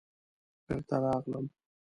بېرته 0.65 0.95
راغلم. 1.03 1.45